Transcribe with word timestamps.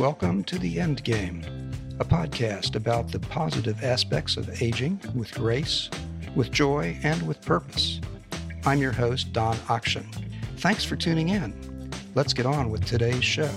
Welcome 0.00 0.44
to 0.44 0.58
The 0.58 0.80
End 0.80 1.04
Game, 1.04 1.44
a 1.98 2.06
podcast 2.06 2.74
about 2.74 3.12
the 3.12 3.18
positive 3.18 3.84
aspects 3.84 4.38
of 4.38 4.62
aging 4.62 4.98
with 5.14 5.30
grace, 5.34 5.90
with 6.34 6.50
joy, 6.50 6.98
and 7.02 7.20
with 7.28 7.42
purpose. 7.42 8.00
I'm 8.64 8.78
your 8.78 8.92
host, 8.92 9.34
Don 9.34 9.56
Akchin. 9.68 10.06
Thanks 10.56 10.86
for 10.86 10.96
tuning 10.96 11.28
in. 11.28 11.90
Let's 12.14 12.32
get 12.32 12.46
on 12.46 12.70
with 12.70 12.86
today's 12.86 13.22
show. 13.22 13.50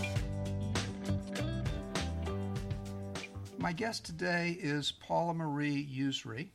My 3.58 3.72
guest 3.72 4.04
today 4.04 4.58
is 4.60 4.92
Paula 4.92 5.34
Marie 5.34 5.88
Usrey. 5.98 6.50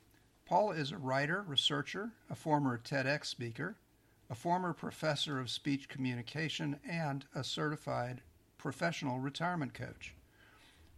Paula 0.45 0.75
is 0.75 0.93
a 0.93 0.99
writer, 0.99 1.47
researcher, 1.49 2.11
a 2.29 2.35
former 2.35 2.77
TEDx 2.77 3.25
speaker, 3.25 3.79
a 4.29 4.35
former 4.35 4.75
professor 4.75 5.41
of 5.41 5.49
speech 5.49 5.89
communication, 5.89 6.79
and 6.87 7.25
a 7.35 7.43
certified 7.43 8.21
professional 8.59 9.21
retirement 9.21 9.73
coach. 9.73 10.15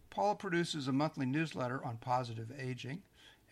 Paula 0.09 0.35
produces 0.35 0.87
a 0.87 0.91
monthly 0.91 1.25
newsletter 1.25 1.83
on 1.85 1.97
positive 1.97 2.51
aging, 2.59 3.01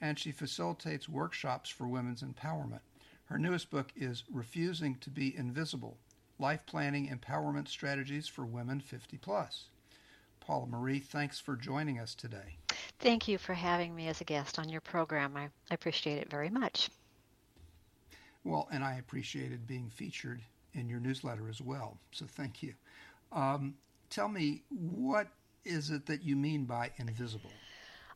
and 0.02 0.20
she 0.20 0.32
facilitates 0.32 1.08
workshops 1.08 1.70
for 1.70 1.88
women's 1.88 2.22
empowerment. 2.22 2.82
Her 3.26 3.38
newest 3.38 3.70
book 3.70 3.94
is 3.96 4.24
Refusing 4.30 4.96
to 4.98 5.10
Be 5.10 5.36
Invisible 5.38 5.98
Life 6.40 6.66
Planning 6.66 7.08
Empowerment 7.08 7.68
Strategies 7.68 8.28
for 8.28 8.46
Women 8.46 8.82
50 8.82 9.18
Plus. 9.18 9.66
Paula 10.40 10.66
Marie, 10.66 11.00
thanks 11.00 11.40
for 11.40 11.56
joining 11.56 12.00
us 12.00 12.16
today. 12.16 12.58
Thank 13.00 13.28
you 13.28 13.38
for 13.38 13.54
having 13.54 13.96
me 13.96 14.08
as 14.08 14.20
a 14.20 14.24
guest 14.24 14.58
on 14.58 14.68
your 14.68 14.82
program. 14.82 15.38
I, 15.38 15.44
I 15.70 15.74
appreciate 15.74 16.18
it 16.18 16.30
very 16.30 16.50
much. 16.50 16.90
Well, 18.44 18.68
and 18.72 18.84
I 18.84 18.96
appreciated 18.96 19.68
being 19.68 19.90
featured 19.90 20.42
in 20.74 20.90
your 20.90 21.00
newsletter 21.00 21.50
as 21.50 21.62
well, 21.62 21.98
so 22.12 22.26
thank 22.26 22.64
you. 22.64 22.74
Um, 23.32 23.76
tell 24.10 24.28
me, 24.28 24.64
what 24.70 25.28
is 25.66 25.90
it 25.90 26.06
that 26.08 26.24
you 26.24 26.36
mean 26.36 26.66
by 26.66 26.92
invisible? 26.98 27.52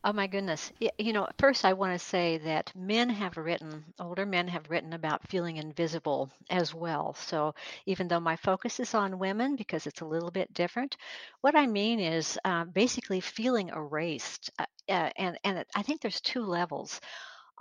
Oh 0.05 0.11
my 0.11 0.27
goodness. 0.27 0.69
You 0.99 1.13
know, 1.13 1.29
first 1.39 1.63
I 1.63 1.71
want 1.71 1.97
to 1.97 2.05
say 2.05 2.37
that 2.39 2.73
men 2.75 3.09
have 3.09 3.37
written, 3.37 3.85
older 3.99 4.25
men 4.25 4.49
have 4.49 4.69
written 4.69 4.91
about 4.91 5.25
feeling 5.29 5.55
invisible 5.55 6.29
as 6.49 6.73
well. 6.73 7.13
So 7.13 7.55
even 7.85 8.09
though 8.09 8.19
my 8.19 8.35
focus 8.35 8.81
is 8.81 8.93
on 8.93 9.17
women 9.17 9.55
because 9.55 9.87
it's 9.87 10.01
a 10.01 10.05
little 10.05 10.29
bit 10.29 10.53
different, 10.53 10.97
what 11.39 11.55
I 11.55 11.67
mean 11.67 12.01
is 12.01 12.37
uh, 12.43 12.65
basically 12.65 13.21
feeling 13.21 13.69
erased. 13.69 14.51
Uh, 14.59 14.65
uh 14.89 15.09
and, 15.15 15.39
and 15.45 15.63
I 15.73 15.83
think 15.83 16.01
there's 16.01 16.19
two 16.19 16.43
levels 16.43 16.99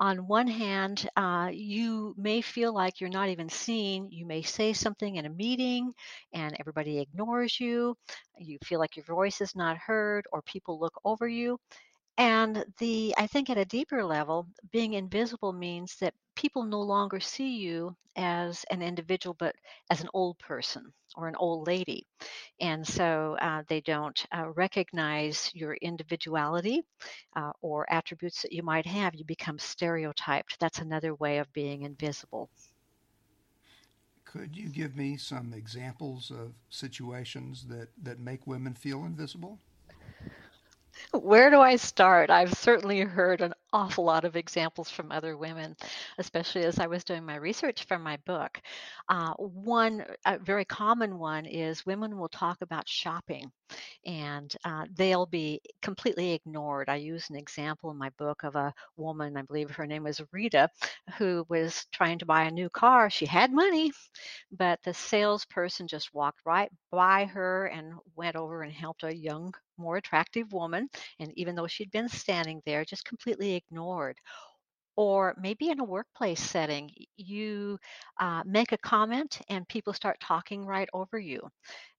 on 0.02 0.26
one 0.28 0.48
hand, 0.48 1.08
uh, 1.16 1.50
you 1.52 2.14
may 2.18 2.42
feel 2.42 2.74
like 2.74 3.00
you're 3.00 3.10
not 3.10 3.30
even 3.30 3.48
seen. 3.48 4.10
You 4.10 4.26
may 4.26 4.42
say 4.42 4.74
something 4.74 5.16
in 5.16 5.26
a 5.26 5.30
meeting 5.30 5.92
and 6.34 6.56
everybody 6.60 7.00
ignores 7.00 7.60
you. 7.60 7.96
You 8.38 8.58
feel 8.64 8.80
like 8.80 8.96
your 8.96 9.06
voice 9.06 9.40
is 9.40 9.56
not 9.56 9.78
heard 9.78 10.26
or 10.32 10.42
people 10.42 10.80
look 10.80 10.94
over 11.04 11.28
you. 11.28 11.58
And 12.18 12.64
the 12.78 13.14
I 13.16 13.26
think 13.26 13.50
at 13.50 13.58
a 13.58 13.64
deeper 13.64 14.04
level, 14.04 14.46
being 14.70 14.94
invisible 14.94 15.52
means 15.52 15.96
that 16.00 16.14
people 16.36 16.62
no 16.64 16.80
longer 16.80 17.20
see 17.20 17.56
you 17.56 17.96
as 18.16 18.64
an 18.70 18.82
individual, 18.82 19.34
but 19.38 19.54
as 19.90 20.00
an 20.02 20.08
old 20.14 20.38
person 20.38 20.92
or 21.16 21.28
an 21.28 21.36
old 21.36 21.66
lady. 21.66 22.06
And 22.60 22.86
so 22.86 23.36
uh, 23.40 23.62
they 23.68 23.80
don't 23.80 24.24
uh, 24.36 24.50
recognize 24.50 25.50
your 25.54 25.74
individuality 25.74 26.82
uh, 27.36 27.52
or 27.62 27.90
attributes 27.92 28.42
that 28.42 28.52
you 28.52 28.62
might 28.62 28.86
have. 28.86 29.14
You 29.14 29.24
become 29.24 29.58
stereotyped. 29.58 30.58
That's 30.60 30.78
another 30.78 31.14
way 31.14 31.38
of 31.38 31.52
being 31.52 31.82
invisible. 31.82 32.50
Could 34.24 34.56
you 34.56 34.68
give 34.68 34.96
me 34.96 35.16
some 35.16 35.52
examples 35.52 36.30
of 36.30 36.54
situations 36.70 37.66
that, 37.68 37.88
that 38.02 38.18
make 38.18 38.46
women 38.46 38.74
feel 38.74 39.04
invisible? 39.04 39.58
Where 41.12 41.50
do 41.50 41.60
I 41.60 41.76
start? 41.76 42.30
I've 42.30 42.54
certainly 42.54 43.00
heard 43.00 43.42
an 43.42 43.52
awful 43.72 44.04
lot 44.04 44.24
of 44.24 44.36
examples 44.36 44.90
from 44.90 45.12
other 45.12 45.36
women, 45.36 45.76
especially 46.18 46.64
as 46.64 46.78
I 46.78 46.86
was 46.86 47.04
doing 47.04 47.24
my 47.24 47.36
research 47.36 47.84
for 47.84 47.98
my 47.98 48.16
book. 48.26 48.60
Uh, 49.08 49.32
one 49.34 50.04
very 50.40 50.64
common 50.64 51.18
one 51.18 51.46
is 51.46 51.86
women 51.86 52.18
will 52.18 52.28
talk 52.28 52.62
about 52.62 52.88
shopping 52.88 53.50
and 54.06 54.54
uh, 54.64 54.86
they'll 54.96 55.26
be 55.26 55.60
completely 55.82 56.32
ignored. 56.32 56.88
I 56.88 56.96
use 56.96 57.28
an 57.30 57.36
example 57.36 57.90
in 57.90 57.98
my 57.98 58.10
book 58.18 58.42
of 58.44 58.56
a 58.56 58.72
woman, 58.96 59.36
I 59.36 59.42
believe 59.42 59.70
her 59.70 59.86
name 59.86 60.04
was 60.04 60.22
Rita, 60.32 60.68
who 61.18 61.44
was 61.48 61.86
trying 61.92 62.18
to 62.20 62.26
buy 62.26 62.44
a 62.44 62.50
new 62.50 62.70
car. 62.70 63.10
She 63.10 63.26
had 63.26 63.52
money, 63.52 63.92
but 64.50 64.80
the 64.82 64.94
salesperson 64.94 65.86
just 65.88 66.14
walked 66.14 66.40
right 66.46 66.70
by 66.90 67.24
her 67.26 67.66
and 67.66 67.94
went 68.16 68.36
over 68.36 68.62
and 68.62 68.72
helped 68.72 69.04
a 69.04 69.14
young, 69.14 69.54
more 69.78 69.96
attractive 69.96 70.52
woman. 70.52 70.88
And 71.20 71.32
even 71.36 71.54
though 71.54 71.66
she'd 71.66 71.90
been 71.90 72.08
standing 72.08 72.62
there, 72.66 72.84
just 72.84 73.04
completely 73.04 73.54
ignored 73.54 74.16
or 74.96 75.34
maybe 75.40 75.70
in 75.70 75.80
a 75.80 75.84
workplace 75.84 76.40
setting, 76.40 76.90
you 77.16 77.78
uh, 78.20 78.42
make 78.44 78.72
a 78.72 78.78
comment 78.78 79.40
and 79.48 79.66
people 79.68 79.94
start 79.94 80.18
talking 80.20 80.66
right 80.66 80.88
over 80.92 81.18
you 81.18 81.40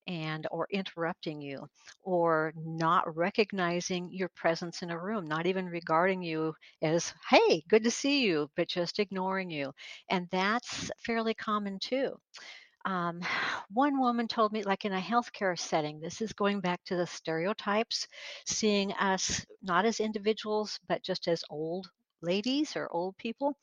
and 0.07 0.47
or 0.51 0.67
interrupting 0.72 1.41
you 1.41 1.66
or 2.03 2.53
not 2.57 3.16
recognizing 3.16 4.09
your 4.12 4.29
presence 4.35 4.81
in 4.83 4.91
a 4.91 5.00
room 5.00 5.25
not 5.28 5.47
even 5.47 5.66
regarding 5.67 6.23
you 6.23 6.53
as 6.81 7.13
hey 7.29 7.63
good 7.69 7.83
to 7.83 7.91
see 7.91 8.23
you 8.25 8.50
but 8.57 8.67
just 8.67 9.00
ignoring 9.00 9.50
you 9.51 9.72
and 10.09 10.28
that's 10.31 10.91
fairly 11.06 11.33
common 11.35 11.79
too 11.79 12.12
um, 12.85 13.21
one 13.73 13.99
woman 13.99 14.27
told 14.27 14.51
me, 14.51 14.63
like 14.63 14.85
in 14.85 14.94
a 14.94 15.01
healthcare 15.01 15.57
setting, 15.57 15.99
this 15.99 16.21
is 16.21 16.33
going 16.33 16.61
back 16.61 16.83
to 16.85 16.95
the 16.95 17.07
stereotypes, 17.07 18.07
seeing 18.45 18.94
us 18.94 19.45
not 19.61 19.85
as 19.85 19.99
individuals, 19.99 20.79
but 20.88 21.03
just 21.03 21.27
as 21.27 21.44
old 21.49 21.89
ladies 22.21 22.75
or 22.75 22.91
old 22.91 23.17
people. 23.17 23.57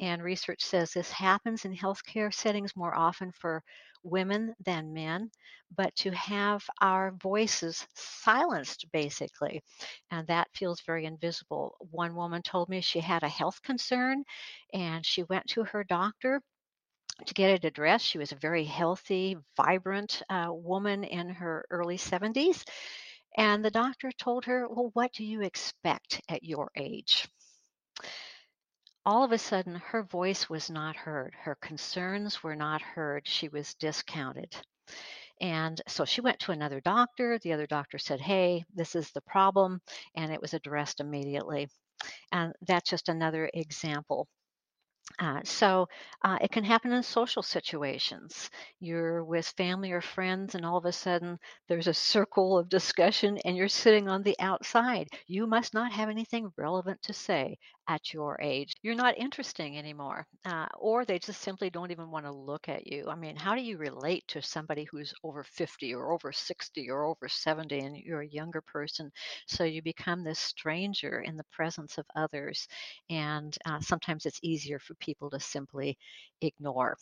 And 0.00 0.22
research 0.22 0.62
says 0.62 0.92
this 0.92 1.10
happens 1.10 1.64
in 1.64 1.74
healthcare 1.74 2.32
settings 2.34 2.76
more 2.76 2.94
often 2.94 3.32
for 3.32 3.62
women 4.02 4.54
than 4.64 4.92
men, 4.92 5.30
but 5.76 5.94
to 5.96 6.10
have 6.12 6.62
our 6.80 7.12
voices 7.12 7.86
silenced 7.94 8.86
basically. 8.92 9.62
And 10.10 10.26
that 10.28 10.48
feels 10.54 10.80
very 10.82 11.06
invisible. 11.06 11.76
One 11.90 12.14
woman 12.14 12.42
told 12.42 12.68
me 12.68 12.80
she 12.80 13.00
had 13.00 13.22
a 13.22 13.28
health 13.28 13.62
concern 13.62 14.24
and 14.72 15.04
she 15.06 15.22
went 15.24 15.46
to 15.50 15.64
her 15.64 15.84
doctor 15.84 16.40
to 17.26 17.34
get 17.34 17.50
it 17.50 17.64
addressed. 17.64 18.04
She 18.04 18.18
was 18.18 18.32
a 18.32 18.36
very 18.36 18.64
healthy, 18.64 19.36
vibrant 19.56 20.22
uh, 20.28 20.48
woman 20.50 21.04
in 21.04 21.28
her 21.30 21.64
early 21.70 21.96
70s. 21.98 22.64
And 23.36 23.64
the 23.64 23.70
doctor 23.70 24.12
told 24.12 24.44
her, 24.46 24.68
Well, 24.68 24.90
what 24.94 25.12
do 25.12 25.24
you 25.24 25.42
expect 25.42 26.20
at 26.28 26.44
your 26.44 26.70
age? 26.76 27.26
all 29.06 29.22
of 29.22 29.32
a 29.32 29.38
sudden 29.38 29.76
her 29.76 30.02
voice 30.02 30.48
was 30.48 30.70
not 30.70 30.96
heard. 30.96 31.34
Her 31.34 31.56
concerns 31.56 32.42
were 32.42 32.56
not 32.56 32.80
heard. 32.80 33.26
She 33.26 33.48
was 33.48 33.74
discounted. 33.74 34.54
And 35.40 35.80
so 35.88 36.04
she 36.04 36.20
went 36.20 36.38
to 36.40 36.52
another 36.52 36.80
doctor. 36.80 37.38
The 37.38 37.52
other 37.52 37.66
doctor 37.66 37.98
said, 37.98 38.20
Hey, 38.20 38.64
this 38.74 38.94
is 38.94 39.10
the 39.10 39.20
problem. 39.22 39.80
And 40.16 40.32
it 40.32 40.40
was 40.40 40.54
addressed 40.54 41.00
immediately. 41.00 41.68
And 42.32 42.54
that's 42.66 42.88
just 42.88 43.08
another 43.08 43.50
example 43.52 44.26
uh, 45.18 45.40
so 45.44 45.88
uh, 46.22 46.38
it 46.40 46.50
can 46.50 46.64
happen 46.64 46.92
in 46.92 47.02
social 47.02 47.42
situations. 47.42 48.50
You're 48.80 49.24
with 49.24 49.46
family 49.48 49.92
or 49.92 50.00
friends, 50.00 50.54
and 50.54 50.64
all 50.64 50.76
of 50.78 50.84
a 50.86 50.92
sudden 50.92 51.38
there's 51.68 51.86
a 51.88 51.94
circle 51.94 52.58
of 52.58 52.68
discussion, 52.68 53.38
and 53.44 53.56
you're 53.56 53.68
sitting 53.68 54.08
on 54.08 54.22
the 54.22 54.36
outside. 54.40 55.08
You 55.26 55.46
must 55.46 55.74
not 55.74 55.92
have 55.92 56.08
anything 56.10 56.52
relevant 56.56 57.02
to 57.02 57.12
say 57.12 57.58
at 57.88 58.12
your 58.12 58.38
age. 58.40 58.72
You're 58.82 58.94
not 58.94 59.18
interesting 59.18 59.78
anymore, 59.78 60.26
uh, 60.44 60.66
or 60.78 61.04
they 61.04 61.18
just 61.18 61.40
simply 61.42 61.70
don't 61.70 61.90
even 61.90 62.10
want 62.10 62.24
to 62.26 62.32
look 62.32 62.68
at 62.68 62.86
you. 62.86 63.06
I 63.08 63.14
mean, 63.14 63.36
how 63.36 63.54
do 63.54 63.62
you 63.62 63.76
relate 63.78 64.24
to 64.28 64.42
somebody 64.42 64.84
who's 64.84 65.12
over 65.22 65.44
50 65.44 65.94
or 65.94 66.12
over 66.12 66.32
60 66.32 66.90
or 66.90 67.04
over 67.04 67.28
70 67.28 67.78
and 67.80 67.96
you're 67.96 68.22
a 68.22 68.26
younger 68.28 68.62
person? 68.62 69.10
So 69.46 69.64
you 69.64 69.82
become 69.82 70.24
this 70.24 70.38
stranger 70.38 71.20
in 71.20 71.36
the 71.36 71.44
presence 71.52 71.98
of 71.98 72.06
others, 72.16 72.66
and 73.10 73.56
uh, 73.66 73.80
sometimes 73.80 74.26
it's 74.26 74.40
easier 74.42 74.78
for 74.78 74.94
people 74.94 75.30
to 75.30 75.40
simply 75.40 75.98
ignore. 76.40 76.96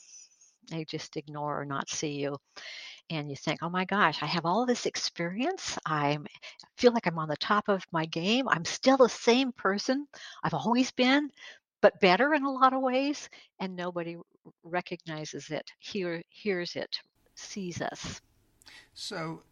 They 0.70 0.84
just 0.84 1.16
ignore 1.16 1.60
or 1.60 1.64
not 1.64 1.90
see 1.90 2.12
you 2.12 2.38
and 3.10 3.28
you 3.28 3.36
think, 3.36 3.62
oh 3.62 3.68
my 3.68 3.84
gosh, 3.84 4.22
I 4.22 4.26
have 4.26 4.46
all 4.46 4.64
this 4.64 4.86
experience. 4.86 5.78
I'm 5.84 6.26
feel 6.76 6.92
like 6.92 7.06
I'm 7.06 7.18
on 7.18 7.28
the 7.28 7.36
top 7.36 7.68
of 7.68 7.84
my 7.92 8.06
game. 8.06 8.48
I'm 8.48 8.64
still 8.64 8.96
the 8.96 9.08
same 9.08 9.52
person 9.52 10.06
I've 10.42 10.54
always 10.54 10.90
been, 10.92 11.30
but 11.80 12.00
better 12.00 12.34
in 12.34 12.44
a 12.44 12.50
lot 12.50 12.72
of 12.72 12.80
ways. 12.80 13.28
And 13.60 13.76
nobody 13.76 14.16
recognizes 14.64 15.50
it, 15.50 15.70
hear, 15.78 16.22
hears 16.28 16.74
it, 16.74 16.96
sees 17.34 17.80
us. 17.82 18.20
So 18.94 19.42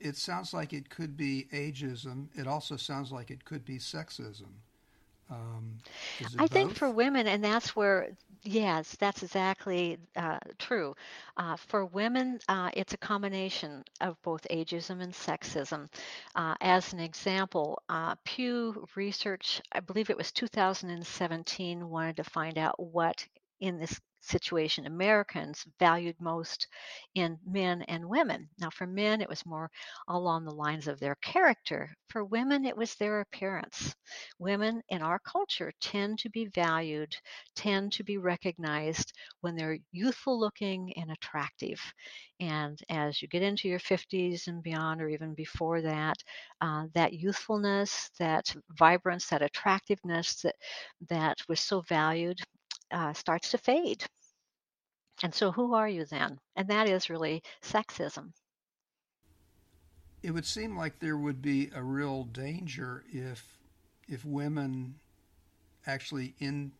it 0.00 0.16
sounds 0.16 0.54
like 0.54 0.72
it 0.72 0.88
could 0.88 1.16
be 1.16 1.46
ageism. 1.52 2.28
It 2.34 2.46
also 2.46 2.76
sounds 2.76 3.12
like 3.12 3.30
it 3.30 3.44
could 3.44 3.64
be 3.64 3.78
sexism. 3.78 4.52
Um, 5.30 5.78
I 6.38 6.42
both? 6.42 6.50
think 6.50 6.74
for 6.74 6.90
women, 6.90 7.26
and 7.26 7.42
that's 7.42 7.74
where 7.74 8.10
Yes, 8.46 8.94
that's 8.96 9.22
exactly 9.22 9.98
uh, 10.16 10.38
true. 10.58 10.94
Uh, 11.36 11.56
for 11.56 11.84
women, 11.86 12.38
uh, 12.48 12.70
it's 12.74 12.92
a 12.92 12.98
combination 12.98 13.84
of 14.02 14.20
both 14.22 14.46
ageism 14.50 15.00
and 15.02 15.12
sexism. 15.14 15.88
Uh, 16.34 16.54
as 16.60 16.92
an 16.92 17.00
example, 17.00 17.82
uh, 17.88 18.14
Pew 18.24 18.86
Research, 18.96 19.62
I 19.72 19.80
believe 19.80 20.10
it 20.10 20.16
was 20.18 20.30
2017, 20.30 21.88
wanted 21.88 22.16
to 22.18 22.24
find 22.24 22.58
out 22.58 22.78
what 22.78 23.26
in 23.60 23.78
this 23.78 23.98
situation 24.24 24.86
Americans 24.86 25.64
valued 25.78 26.16
most 26.20 26.66
in 27.14 27.38
men 27.46 27.82
and 27.82 28.08
women. 28.08 28.48
Now, 28.58 28.70
for 28.70 28.86
men, 28.86 29.20
it 29.20 29.28
was 29.28 29.44
more 29.46 29.70
along 30.08 30.44
the 30.44 30.54
lines 30.54 30.86
of 30.88 31.00
their 31.00 31.16
character. 31.16 31.94
For 32.08 32.24
women, 32.24 32.64
it 32.64 32.76
was 32.76 32.94
their 32.94 33.20
appearance. 33.20 33.94
Women 34.38 34.82
in 34.88 35.02
our 35.02 35.18
culture 35.18 35.72
tend 35.80 36.18
to 36.20 36.30
be 36.30 36.46
valued, 36.46 37.16
tend 37.56 37.92
to 37.94 38.04
be 38.04 38.18
recognized 38.18 39.12
when 39.40 39.56
they're 39.56 39.78
youthful 39.92 40.38
looking 40.38 40.92
and 40.96 41.10
attractive. 41.10 41.80
And 42.40 42.78
as 42.88 43.20
you 43.22 43.28
get 43.28 43.42
into 43.42 43.68
your 43.68 43.78
50s 43.78 44.46
and 44.46 44.62
beyond, 44.62 45.00
or 45.02 45.08
even 45.08 45.34
before 45.34 45.82
that, 45.82 46.16
uh, 46.60 46.86
that 46.94 47.12
youthfulness, 47.14 48.10
that 48.18 48.54
vibrance, 48.70 49.26
that 49.28 49.42
attractiveness 49.42 50.42
that, 50.42 50.54
that 51.08 51.38
was 51.48 51.60
so 51.60 51.80
valued 51.82 52.40
uh, 52.94 53.12
starts 53.12 53.50
to 53.50 53.58
fade. 53.58 54.04
And 55.22 55.34
so, 55.34 55.52
who 55.52 55.74
are 55.74 55.88
you 55.88 56.04
then? 56.06 56.38
And 56.56 56.68
that 56.68 56.88
is 56.88 57.10
really 57.10 57.42
sexism. 57.62 58.32
It 60.22 60.30
would 60.30 60.46
seem 60.46 60.76
like 60.76 60.98
there 60.98 61.18
would 61.18 61.42
be 61.42 61.70
a 61.74 61.82
real 61.82 62.24
danger 62.24 63.04
if 63.12 63.58
if 64.08 64.24
women 64.24 64.94
actually 65.86 66.34
in, 66.38 66.72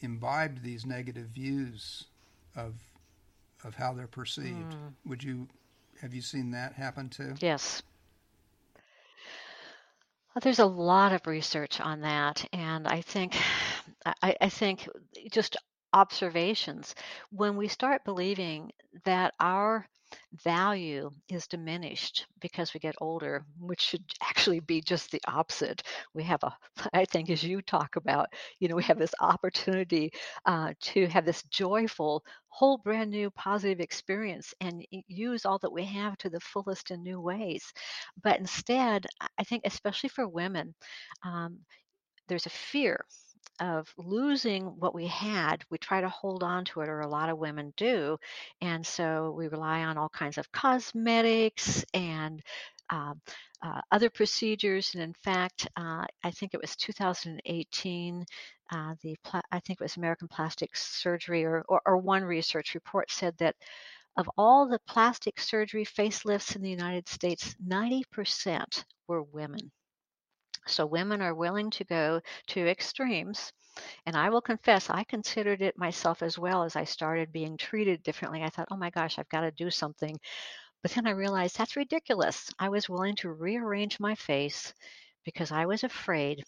imbibed 0.00 0.62
these 0.62 0.86
negative 0.86 1.26
views 1.28 2.06
of 2.56 2.74
of 3.64 3.74
how 3.74 3.92
they're 3.92 4.06
perceived. 4.06 4.72
Mm. 4.72 4.92
Would 5.06 5.22
you 5.22 5.48
have 6.00 6.14
you 6.14 6.22
seen 6.22 6.50
that 6.52 6.72
happen 6.72 7.08
too? 7.08 7.34
Yes. 7.40 7.82
Well, 10.34 10.40
there's 10.42 10.60
a 10.60 10.66
lot 10.66 11.12
of 11.12 11.26
research 11.26 11.80
on 11.80 12.00
that, 12.02 12.46
and 12.52 12.86
I 12.86 13.00
think 13.00 13.36
I, 14.22 14.36
I 14.40 14.48
think 14.48 14.88
just 15.30 15.56
observations 15.92 16.94
when 17.30 17.56
we 17.56 17.68
start 17.68 18.04
believing 18.04 18.70
that 19.04 19.34
our 19.40 19.86
value 20.44 21.10
is 21.28 21.46
diminished 21.46 22.26
because 22.40 22.74
we 22.74 22.80
get 22.80 22.94
older, 23.00 23.44
which 23.58 23.80
should 23.80 24.04
actually 24.22 24.60
be 24.60 24.80
just 24.80 25.10
the 25.10 25.20
opposite. 25.28 25.82
We 26.14 26.22
have 26.24 26.42
a, 26.42 26.56
I 26.92 27.04
think, 27.04 27.30
as 27.30 27.42
you 27.44 27.62
talk 27.62 27.96
about, 27.96 28.26
you 28.58 28.68
know, 28.68 28.76
we 28.76 28.82
have 28.84 28.98
this 28.98 29.14
opportunity 29.20 30.12
uh, 30.46 30.72
to 30.80 31.06
have 31.08 31.24
this 31.24 31.42
joyful, 31.44 32.24
whole 32.48 32.78
brand 32.78 33.10
new 33.10 33.30
positive 33.30 33.80
experience 33.80 34.52
and 34.60 34.84
use 35.08 35.44
all 35.46 35.58
that 35.58 35.72
we 35.72 35.84
have 35.84 36.16
to 36.18 36.30
the 36.30 36.40
fullest 36.40 36.90
in 36.90 37.02
new 37.02 37.20
ways. 37.20 37.72
But 38.22 38.38
instead, 38.38 39.06
I 39.38 39.44
think, 39.44 39.62
especially 39.64 40.08
for 40.10 40.26
women, 40.26 40.74
um, 41.24 41.58
there's 42.28 42.46
a 42.46 42.50
fear 42.50 43.04
of 43.60 43.92
losing 43.96 44.64
what 44.78 44.94
we 44.94 45.06
had, 45.06 45.64
we 45.70 45.78
try 45.78 46.00
to 46.00 46.08
hold 46.08 46.42
on 46.42 46.64
to 46.66 46.80
it, 46.80 46.88
or 46.88 47.00
a 47.00 47.08
lot 47.08 47.28
of 47.28 47.38
women 47.38 47.72
do. 47.76 48.18
And 48.60 48.86
so 48.86 49.34
we 49.36 49.48
rely 49.48 49.84
on 49.84 49.98
all 49.98 50.08
kinds 50.08 50.38
of 50.38 50.50
cosmetics 50.52 51.84
and 51.94 52.42
um, 52.88 53.20
uh, 53.62 53.80
other 53.92 54.10
procedures. 54.10 54.94
And 54.94 55.02
in 55.02 55.14
fact, 55.14 55.68
uh, 55.76 56.04
I 56.24 56.30
think 56.30 56.54
it 56.54 56.60
was 56.60 56.76
2018, 56.76 58.24
uh, 58.72 58.94
the 59.02 59.16
pla- 59.24 59.40
I 59.52 59.60
think 59.60 59.80
it 59.80 59.84
was 59.84 59.96
American 59.96 60.28
Plastic 60.28 60.76
Surgery, 60.76 61.44
or, 61.44 61.64
or, 61.68 61.82
or 61.84 61.96
one 61.98 62.24
research 62.24 62.74
report 62.74 63.10
said 63.10 63.36
that 63.38 63.56
of 64.16 64.28
all 64.36 64.68
the 64.68 64.80
plastic 64.86 65.40
surgery 65.40 65.84
facelifts 65.84 66.56
in 66.56 66.62
the 66.62 66.70
United 66.70 67.08
States, 67.08 67.54
90% 67.66 68.84
were 69.06 69.22
women. 69.22 69.70
So 70.66 70.86
women 70.86 71.22
are 71.22 71.34
willing 71.34 71.70
to 71.72 71.84
go 71.84 72.20
to 72.48 72.68
extremes. 72.68 73.52
And 74.06 74.16
I 74.16 74.30
will 74.30 74.42
confess, 74.42 74.90
I 74.90 75.04
considered 75.04 75.62
it 75.62 75.78
myself 75.78 76.22
as 76.22 76.38
well 76.38 76.64
as 76.64 76.76
I 76.76 76.84
started 76.84 77.32
being 77.32 77.56
treated 77.56 78.02
differently. 78.02 78.42
I 78.42 78.50
thought, 78.50 78.68
oh 78.70 78.76
my 78.76 78.90
gosh, 78.90 79.18
I've 79.18 79.28
got 79.28 79.42
to 79.42 79.50
do 79.52 79.70
something. 79.70 80.18
But 80.82 80.92
then 80.92 81.06
I 81.06 81.12
realized 81.12 81.58
that's 81.58 81.76
ridiculous. 81.76 82.50
I 82.58 82.68
was 82.70 82.88
willing 82.88 83.16
to 83.16 83.32
rearrange 83.32 84.00
my 84.00 84.14
face 84.14 84.74
because 85.24 85.52
I 85.52 85.66
was 85.66 85.84
afraid 85.84 86.44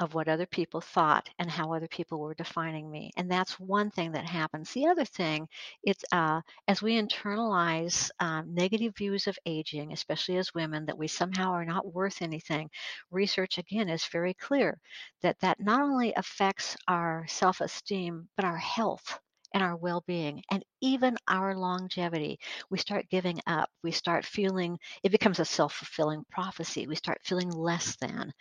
of 0.00 0.14
what 0.14 0.28
other 0.28 0.46
people 0.46 0.80
thought 0.80 1.28
and 1.38 1.50
how 1.50 1.72
other 1.72 1.88
people 1.88 2.18
were 2.20 2.34
defining 2.34 2.90
me. 2.90 3.12
And 3.16 3.30
that's 3.30 3.60
one 3.60 3.90
thing 3.90 4.12
that 4.12 4.24
happens. 4.24 4.72
The 4.72 4.86
other 4.86 5.04
thing, 5.04 5.46
it's 5.84 6.04
uh, 6.10 6.40
as 6.66 6.82
we 6.82 7.00
internalize 7.00 8.10
um, 8.18 8.54
negative 8.54 8.96
views 8.96 9.26
of 9.26 9.38
aging, 9.46 9.92
especially 9.92 10.38
as 10.38 10.54
women, 10.54 10.86
that 10.86 10.98
we 10.98 11.06
somehow 11.06 11.52
are 11.52 11.66
not 11.66 11.94
worth 11.94 12.22
anything. 12.22 12.70
Research 13.10 13.58
again 13.58 13.88
is 13.88 14.04
very 14.06 14.34
clear 14.34 14.78
that 15.22 15.38
that 15.40 15.60
not 15.60 15.82
only 15.82 16.14
affects 16.14 16.76
our 16.88 17.26
self-esteem 17.28 18.28
but 18.36 18.44
our 18.44 18.56
health 18.56 19.20
and 19.54 19.62
our 19.62 19.76
well 19.76 20.02
being 20.06 20.42
and 20.50 20.64
even 20.80 21.16
our 21.28 21.56
longevity. 21.56 22.38
We 22.70 22.78
start 22.78 23.06
giving 23.10 23.40
up. 23.46 23.68
We 23.82 23.92
start 23.92 24.24
feeling, 24.24 24.78
it 25.02 25.12
becomes 25.12 25.40
a 25.40 25.44
self 25.44 25.74
fulfilling 25.74 26.24
prophecy. 26.30 26.86
We 26.86 26.96
start 26.96 27.18
feeling 27.24 27.50
less 27.50 27.96
than. 28.00 28.32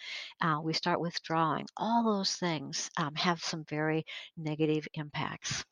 Uh, 0.42 0.60
we 0.64 0.74
start 0.74 1.00
withdrawing. 1.00 1.66
All 1.78 2.04
those 2.04 2.34
things 2.36 2.90
um, 2.98 3.16
have 3.16 3.42
some 3.42 3.64
very 3.70 4.06
negative 4.38 4.88
impacts. 4.94 5.64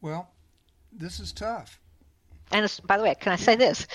Well, 0.00 0.30
this 0.92 1.20
is 1.20 1.32
tough 1.32 1.80
and 2.50 2.80
by 2.84 2.96
the 2.96 3.02
way, 3.04 3.14
can 3.14 3.32
I 3.32 3.36
say 3.36 3.56
this? 3.56 3.86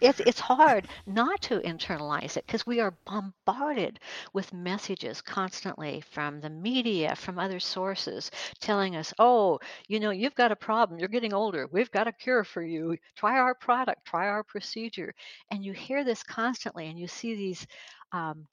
It's 0.00 0.20
it's 0.20 0.40
hard 0.40 0.88
not 1.06 1.40
to 1.42 1.60
internalize 1.60 2.36
it 2.36 2.46
because 2.46 2.66
we 2.66 2.80
are 2.80 2.96
bombarded 3.06 4.00
with 4.32 4.52
messages 4.52 5.20
constantly 5.20 6.02
from 6.12 6.40
the 6.40 6.50
media, 6.50 7.14
from 7.16 7.38
other 7.38 7.60
sources, 7.60 8.30
telling 8.60 8.96
us, 8.96 9.12
"Oh, 9.18 9.60
you 9.88 10.00
know, 10.00 10.10
you've 10.10 10.34
got 10.34 10.52
a 10.52 10.56
problem. 10.56 10.98
You're 10.98 11.08
getting 11.08 11.34
older. 11.34 11.68
We've 11.70 11.90
got 11.90 12.08
a 12.08 12.12
cure 12.12 12.44
for 12.44 12.62
you. 12.62 12.96
Try 13.16 13.38
our 13.38 13.54
product. 13.54 14.04
Try 14.06 14.28
our 14.28 14.42
procedure." 14.44 15.14
And 15.50 15.64
you 15.64 15.72
hear 15.72 16.04
this 16.04 16.22
constantly, 16.22 16.88
and 16.88 16.98
you 16.98 17.08
see 17.08 17.34
these 17.34 17.66
um, 18.12 18.46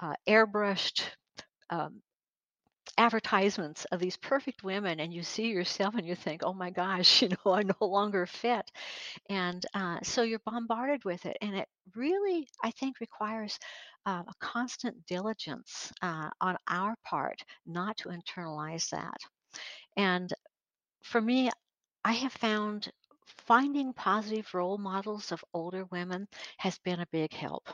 uh, 0.00 0.14
airbrushed 0.28 1.02
um, 1.70 2.02
advertisements 2.98 3.84
of 3.86 4.00
these 4.00 4.16
perfect 4.16 4.62
women 4.64 5.00
and 5.00 5.12
you 5.12 5.22
see 5.22 5.48
yourself 5.48 5.94
and 5.94 6.06
you 6.06 6.14
think 6.14 6.42
oh 6.44 6.52
my 6.52 6.70
gosh 6.70 7.22
you 7.22 7.28
know 7.28 7.52
i 7.52 7.62
no 7.62 7.86
longer 7.86 8.26
fit. 8.26 8.70
And 9.28 9.64
uh, 9.74 9.98
so 10.02 10.22
you're 10.22 10.40
bombarded 10.46 11.04
with 11.04 11.26
it 11.26 11.36
and 11.42 11.54
it 11.56 11.68
really 11.96 12.48
i 12.62 12.70
think 12.72 13.00
requires 13.00 13.58
uh, 14.06 14.22
a 14.26 14.34
constant 14.40 15.06
diligence 15.06 15.92
uh, 16.02 16.30
on 16.40 16.56
our 16.68 16.94
part 17.04 17.42
not 17.66 17.96
to 17.98 18.10
internalize 18.10 18.90
that. 18.90 19.18
And 19.96 20.32
for 21.04 21.20
me 21.20 21.50
i 22.04 22.12
have 22.12 22.32
found 22.32 22.90
finding 23.46 23.92
positive 23.92 24.52
role 24.54 24.78
models 24.78 25.32
of 25.32 25.44
older 25.54 25.84
women 25.92 26.26
has 26.58 26.78
been 26.80 27.00
a 27.00 27.06
big 27.12 27.32
help. 27.32 27.68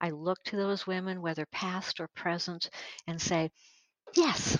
I 0.00 0.10
look 0.10 0.38
to 0.44 0.56
those 0.56 0.86
women 0.86 1.20
whether 1.22 1.46
past 1.46 2.00
or 2.00 2.08
present 2.14 2.70
and 3.06 3.20
say 3.20 3.50
Yes, 4.16 4.58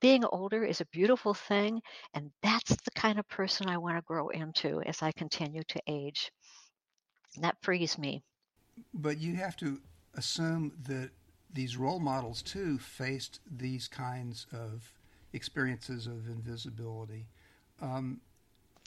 being 0.00 0.24
older 0.24 0.64
is 0.64 0.80
a 0.80 0.86
beautiful 0.86 1.34
thing, 1.34 1.80
and 2.12 2.30
that's 2.42 2.76
the 2.76 2.90
kind 2.94 3.18
of 3.18 3.26
person 3.28 3.68
I 3.68 3.78
want 3.78 3.96
to 3.96 4.02
grow 4.02 4.28
into 4.28 4.82
as 4.82 5.02
I 5.02 5.12
continue 5.12 5.62
to 5.68 5.80
age. 5.86 6.30
And 7.34 7.44
that 7.44 7.56
frees 7.62 7.98
me. 7.98 8.22
But 8.92 9.18
you 9.18 9.36
have 9.36 9.56
to 9.58 9.80
assume 10.14 10.72
that 10.88 11.10
these 11.52 11.76
role 11.76 12.00
models 12.00 12.42
too 12.42 12.78
faced 12.78 13.40
these 13.50 13.88
kinds 13.88 14.46
of 14.52 14.92
experiences 15.32 16.06
of 16.06 16.28
invisibility. 16.28 17.26
Um, 17.80 18.20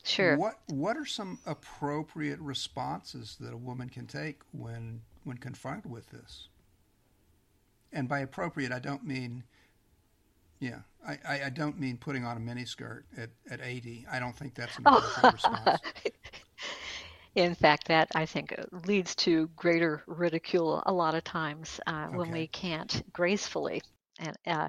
sure. 0.03 0.37
What 0.37 0.59
What 0.67 0.97
are 0.97 1.05
some 1.05 1.39
appropriate 1.45 2.39
responses 2.39 3.37
that 3.39 3.53
a 3.53 3.57
woman 3.57 3.89
can 3.89 4.05
take 4.05 4.41
when 4.51 5.01
when 5.23 5.37
confronted 5.37 5.89
with 5.89 6.09
this? 6.09 6.47
And 7.91 8.07
by 8.09 8.19
appropriate, 8.19 8.71
I 8.71 8.79
don't 8.79 9.05
mean 9.05 9.43
yeah, 10.59 10.79
I, 11.07 11.45
I, 11.45 11.49
don't 11.49 11.79
mean 11.79 11.97
putting 11.97 12.25
on 12.25 12.37
a 12.37 12.39
miniskirt 12.39 13.03
at, 13.17 13.29
at 13.49 13.61
80. 13.61 14.05
I 14.11 14.19
don't 14.19 14.35
think 14.35 14.55
that's 14.55 14.77
an 14.77 14.87
appropriate 14.87 15.19
oh. 15.23 15.31
response. 15.31 15.81
In 17.35 17.53
fact, 17.53 17.87
that 17.89 18.09
I 18.15 18.25
think 18.25 18.55
uh, 18.57 18.63
leads 18.87 19.13
to 19.17 19.47
greater 19.55 20.03
ridicule 20.07 20.81
a 20.85 20.91
lot 20.93 21.13
of 21.13 21.23
times 21.23 21.79
uh, 21.85 22.05
okay. 22.07 22.17
when 22.17 22.31
we 22.31 22.47
can't 22.47 23.03
gracefully 23.13 23.81
and 24.19 24.35
uh, 24.47 24.67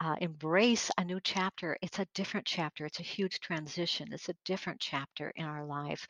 uh, 0.00 0.16
embrace 0.22 0.90
a 0.96 1.04
new 1.04 1.20
chapter. 1.22 1.76
It's 1.82 1.98
a 1.98 2.06
different 2.14 2.46
chapter. 2.46 2.86
It's 2.86 3.00
a 3.00 3.04
huge 3.04 3.40
transition. 3.40 4.08
It's 4.12 4.30
a 4.30 4.34
different 4.46 4.80
chapter 4.80 5.30
in 5.36 5.44
our 5.44 5.66
life. 5.66 6.06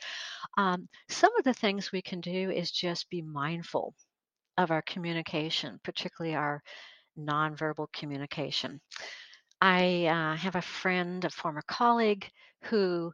Um, 0.56 0.88
some 1.08 1.36
of 1.36 1.44
the 1.44 1.54
things 1.54 1.90
we 1.90 2.02
can 2.02 2.20
do 2.20 2.52
is 2.52 2.70
just 2.70 3.10
be 3.10 3.22
mindful 3.22 3.92
of 4.58 4.70
our 4.70 4.82
communication, 4.82 5.80
particularly 5.82 6.36
our 6.36 6.62
nonverbal 7.18 7.92
communication. 7.92 8.80
I 9.60 10.06
uh, 10.06 10.36
have 10.36 10.56
a 10.56 10.62
friend, 10.62 11.24
a 11.24 11.30
former 11.30 11.62
colleague, 11.66 12.28
who 12.64 13.12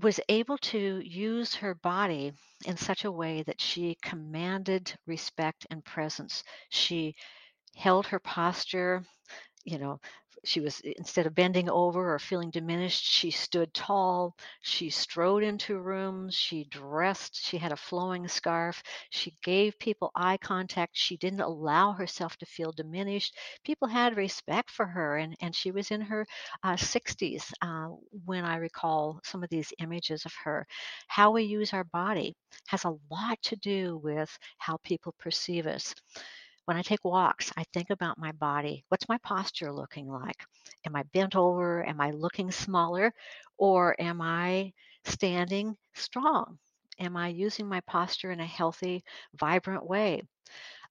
was 0.00 0.20
able 0.28 0.58
to 0.58 1.00
use 1.04 1.54
her 1.54 1.74
body 1.76 2.32
in 2.66 2.76
such 2.76 3.04
a 3.04 3.12
way 3.12 3.42
that 3.44 3.60
she 3.60 3.96
commanded 4.02 4.92
respect 5.06 5.66
and 5.70 5.84
presence. 5.84 6.42
She 6.70 7.14
held 7.76 8.06
her 8.08 8.18
posture 8.18 9.04
you 9.64 9.78
know, 9.78 10.00
she 10.44 10.60
was 10.60 10.80
instead 10.80 11.26
of 11.26 11.34
bending 11.34 11.68
over 11.70 12.14
or 12.14 12.18
feeling 12.18 12.50
diminished, 12.50 13.04
she 13.04 13.30
stood 13.30 13.72
tall. 13.74 14.36
She 14.62 14.90
strode 14.90 15.42
into 15.42 15.78
rooms. 15.78 16.34
She 16.34 16.64
dressed. 16.64 17.44
She 17.44 17.58
had 17.58 17.72
a 17.72 17.76
flowing 17.76 18.28
scarf. 18.28 18.82
She 19.10 19.34
gave 19.42 19.78
people 19.78 20.10
eye 20.14 20.36
contact. 20.38 20.96
She 20.96 21.16
didn't 21.16 21.40
allow 21.40 21.92
herself 21.92 22.36
to 22.38 22.46
feel 22.46 22.72
diminished. 22.72 23.36
People 23.64 23.88
had 23.88 24.16
respect 24.16 24.70
for 24.70 24.86
her, 24.86 25.16
and, 25.18 25.36
and 25.40 25.54
she 25.54 25.70
was 25.70 25.90
in 25.90 26.00
her 26.02 26.26
uh, 26.62 26.76
60s 26.76 27.52
uh, 27.62 27.88
when 28.24 28.44
I 28.44 28.56
recall 28.56 29.20
some 29.24 29.42
of 29.42 29.50
these 29.50 29.72
images 29.80 30.24
of 30.24 30.32
her. 30.44 30.66
How 31.08 31.30
we 31.32 31.44
use 31.44 31.72
our 31.72 31.84
body 31.84 32.34
has 32.68 32.84
a 32.84 32.96
lot 33.10 33.40
to 33.44 33.56
do 33.56 33.98
with 34.02 34.36
how 34.58 34.78
people 34.84 35.14
perceive 35.18 35.66
us. 35.66 35.94
When 36.66 36.76
I 36.76 36.82
take 36.82 37.04
walks, 37.04 37.52
I 37.56 37.64
think 37.72 37.90
about 37.90 38.18
my 38.18 38.32
body. 38.32 38.84
What's 38.88 39.08
my 39.08 39.18
posture 39.18 39.72
looking 39.72 40.08
like? 40.08 40.44
Am 40.86 40.94
I 40.96 41.02
bent 41.04 41.36
over? 41.36 41.84
Am 41.86 42.00
I 42.00 42.10
looking 42.10 42.50
smaller? 42.50 43.12
Or 43.56 43.96
am 44.00 44.20
I 44.20 44.72
standing 45.04 45.76
strong? 45.94 46.58
Am 46.98 47.16
I 47.16 47.28
using 47.28 47.66
my 47.68 47.80
posture 47.82 48.30
in 48.30 48.40
a 48.40 48.46
healthy, 48.46 49.04
vibrant 49.34 49.86
way? 49.86 50.22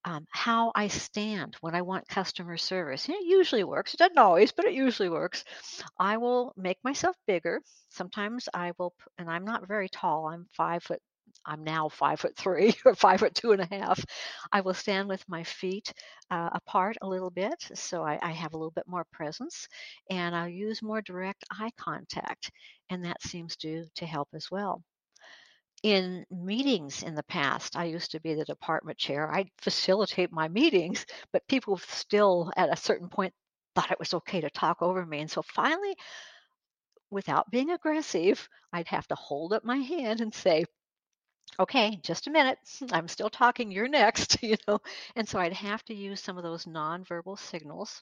Um, 0.06 0.26
how 0.32 0.72
I 0.76 0.88
stand 0.90 1.56
when 1.62 1.76
I 1.76 1.82
want 1.82 2.08
customer 2.08 2.58
service. 2.58 3.08
It 3.10 3.24
usually 3.26 3.64
works. 3.64 3.94
It 3.94 3.98
doesn't 3.98 4.18
always, 4.18 4.52
but 4.52 4.66
it 4.66 4.74
usually 4.74 5.10
works. 5.10 5.44
I 6.00 6.18
will 6.18 6.54
make 6.58 6.78
myself 6.84 7.16
bigger. 7.28 7.62
Sometimes 7.90 8.50
I 8.54 8.74
will, 8.78 8.94
and 9.18 9.30
I'm 9.30 9.46
not 9.46 9.68
very 9.68 9.90
tall. 9.90 10.28
I'm 10.28 10.48
five 10.54 10.84
foot 10.84 11.02
I'm 11.46 11.64
now 11.64 11.90
five 11.90 12.20
foot 12.20 12.36
three 12.38 12.74
or 12.86 12.96
five 12.96 13.20
foot 13.20 13.36
two 13.36 13.52
and 13.52 13.62
a 13.62 13.76
half. 13.76 14.04
I 14.52 14.62
will 14.62 14.74
stand 14.74 15.10
with 15.10 15.28
my 15.28 15.44
feet 15.44 15.94
uh, 16.32 16.50
apart 16.54 16.98
a 17.02 17.08
little 17.08 17.30
bit 17.30 17.56
so 17.74 18.04
I, 18.04 18.20
I, 18.22 18.32
have 18.32 18.54
a 18.54 18.58
little 18.58 18.72
bit 18.72 18.88
more 18.88 19.06
presence 19.12 19.68
and 20.10 20.36
I'll 20.36 20.48
use 20.48 20.82
more 20.82 21.02
direct 21.02 21.44
eye 21.52 21.72
contact 21.78 22.52
and 22.90 23.06
that 23.06 23.22
seems 23.22 23.56
to 23.58 23.86
to 23.96 24.06
help 24.06 24.30
as 24.34 24.50
well. 24.50 24.82
In 25.84 26.26
meetings 26.32 27.04
in 27.04 27.14
the 27.14 27.24
past, 27.24 27.76
I 27.76 27.86
used 27.86 28.12
to 28.12 28.22
be 28.22 28.36
the 28.36 28.46
department 28.46 28.98
chair. 28.98 29.30
I'd 29.30 29.50
facilitate 29.60 30.32
my 30.32 30.48
meetings, 30.48 31.06
but 31.34 31.48
people 31.50 31.78
still 31.78 32.54
at 32.56 32.72
a 32.72 32.78
certain 32.78 33.10
point 33.10 33.34
thought 33.76 33.92
it 33.92 34.00
was 34.00 34.14
okay 34.14 34.40
to 34.42 34.50
talk 34.50 34.82
over 34.82 35.06
me. 35.06 35.20
And 35.20 35.30
so 35.30 35.42
finally, 35.42 35.96
without 37.10 37.52
being 37.52 37.72
aggressive, 37.72 38.48
I'd 38.72 38.88
have 38.88 39.08
to 39.08 39.16
hold 39.16 39.54
up 39.54 39.64
my 39.64 39.78
hand 39.78 40.22
and 40.22 40.34
say, 40.34 40.66
okay, 41.60 42.00
just 42.04 42.28
a 42.28 42.32
minute. 42.32 42.58
I'm 42.92 43.08
still 43.08 43.30
talking. 43.30 43.72
You're 43.72 43.88
next, 43.88 44.38
you 44.44 44.58
know. 44.68 44.80
And 45.16 45.28
so 45.28 45.40
I'd 45.40 45.54
have 45.54 45.84
to 45.86 45.94
use 45.94 46.22
some 46.22 46.38
of 46.38 46.44
those 46.44 46.66
nonverbal 46.66 47.38
signals 47.40 48.02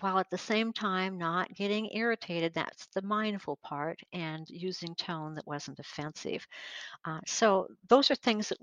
while 0.00 0.18
at 0.18 0.30
the 0.30 0.38
same 0.38 0.72
time 0.72 1.18
not 1.18 1.52
getting 1.54 1.90
irritated. 1.92 2.54
That's 2.54 2.86
the 2.94 3.02
mindful 3.02 3.58
part 3.62 3.98
and 4.12 4.48
using 4.48 4.94
tone 4.94 5.34
that 5.34 5.46
wasn't 5.46 5.80
offensive. 5.80 6.46
Uh, 7.04 7.20
so 7.26 7.68
those 7.88 8.10
are 8.10 8.16
things 8.16 8.48
that 8.50 8.58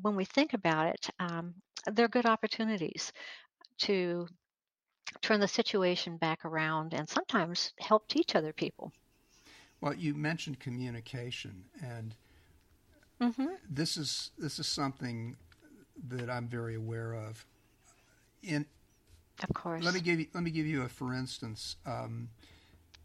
when 0.00 0.16
we 0.16 0.24
think 0.24 0.54
about 0.54 0.88
it, 0.88 1.08
um, 1.20 1.54
they're 1.92 2.08
good 2.08 2.26
opportunities 2.26 3.12
to 3.78 4.26
turn 5.20 5.40
the 5.40 5.48
situation 5.48 6.16
back 6.16 6.44
around 6.44 6.94
and 6.94 7.08
sometimes 7.08 7.72
help 7.78 8.08
teach 8.08 8.34
other 8.34 8.52
people. 8.52 8.92
Well, 9.80 9.94
you 9.94 10.14
mentioned 10.14 10.60
communication 10.60 11.64
and 11.82 12.14
Mm-hmm. 13.22 13.46
This 13.70 13.96
is 13.96 14.32
this 14.36 14.58
is 14.58 14.66
something 14.66 15.36
that 16.08 16.28
I'm 16.28 16.48
very 16.48 16.74
aware 16.74 17.14
of. 17.14 17.46
In 18.42 18.66
of 19.42 19.54
course, 19.54 19.84
let 19.84 19.94
me 19.94 20.00
give 20.00 20.18
you 20.18 20.26
let 20.34 20.42
me 20.42 20.50
give 20.50 20.66
you 20.66 20.82
a 20.82 20.88
for 20.88 21.14
instance. 21.14 21.76
Um, 21.86 22.28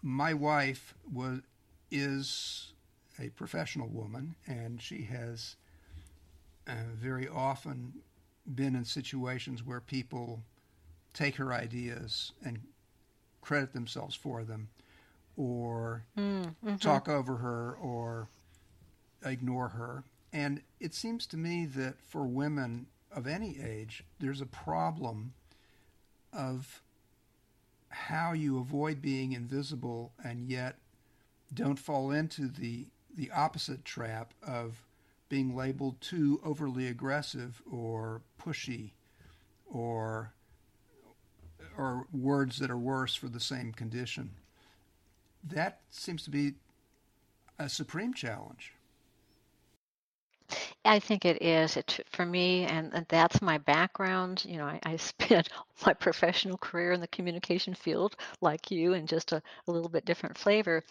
my 0.01 0.33
wife 0.33 0.95
was 1.13 1.41
is 1.91 2.73
a 3.19 3.29
professional 3.29 3.89
woman, 3.89 4.35
and 4.47 4.81
she 4.81 5.03
has 5.03 5.55
uh, 6.67 6.73
very 6.95 7.27
often 7.27 7.93
been 8.55 8.75
in 8.75 8.85
situations 8.85 9.63
where 9.63 9.81
people 9.81 10.41
take 11.13 11.35
her 11.35 11.53
ideas 11.53 12.31
and 12.43 12.59
credit 13.41 13.73
themselves 13.73 14.15
for 14.15 14.43
them, 14.43 14.69
or 15.35 16.03
mm, 16.17 16.43
mm-hmm. 16.43 16.75
talk 16.77 17.07
over 17.07 17.37
her, 17.37 17.77
or 17.81 18.27
ignore 19.23 19.69
her. 19.69 20.03
And 20.33 20.61
it 20.79 20.93
seems 20.93 21.25
to 21.27 21.37
me 21.37 21.65
that 21.65 22.01
for 22.01 22.25
women 22.25 22.87
of 23.11 23.27
any 23.27 23.59
age, 23.59 24.03
there's 24.19 24.41
a 24.41 24.45
problem 24.45 25.33
of 26.33 26.81
how 27.89 28.33
you 28.33 28.59
avoid 28.59 29.01
being 29.01 29.31
invisible 29.31 30.11
and 30.23 30.47
yet 30.47 30.75
don't 31.53 31.79
fall 31.79 32.11
into 32.11 32.47
the 32.47 32.87
the 33.15 33.31
opposite 33.31 33.83
trap 33.83 34.33
of 34.45 34.83
being 35.29 35.55
labeled 35.55 35.99
too 35.99 36.39
overly 36.43 36.87
aggressive 36.87 37.61
or 37.69 38.21
pushy 38.39 38.91
or 39.65 40.33
or 41.77 42.07
words 42.11 42.59
that 42.59 42.71
are 42.71 42.77
worse 42.77 43.15
for 43.15 43.27
the 43.27 43.39
same 43.39 43.71
condition. 43.71 44.31
That 45.43 45.79
seems 45.89 46.23
to 46.23 46.29
be 46.29 46.55
a 47.59 47.69
supreme 47.69 48.13
challenge. 48.13 48.73
I 50.87 50.99
think 50.99 51.25
it 51.25 51.41
is. 51.41 51.77
It 51.77 51.99
for 52.07 52.25
me, 52.25 52.63
and, 52.65 52.93
that's 53.09 53.41
my 53.41 53.57
background. 53.59 54.43
You 54.45 54.57
know, 54.57 54.65
I, 54.65 54.79
I 54.83 54.95
spent 54.97 55.49
my 55.85 55.93
professional 55.93 56.57
career 56.57 56.91
in 56.91 57.01
the 57.01 57.07
communication 57.07 57.73
field, 57.73 58.15
like 58.41 58.71
you, 58.71 58.93
and 58.93 59.07
just 59.07 59.31
a, 59.31 59.41
a 59.67 59.71
little 59.71 59.89
bit 59.89 60.05
different 60.05 60.37
flavor. 60.37 60.83